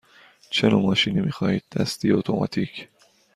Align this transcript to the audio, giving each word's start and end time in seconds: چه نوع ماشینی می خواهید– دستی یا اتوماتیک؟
چه 0.49 0.69
نوع 0.69 0.81
ماشینی 0.81 1.21
می 1.21 1.31
خواهید– 1.31 1.63
دستی 1.79 2.07
یا 2.07 2.17
اتوماتیک؟ 2.17 2.87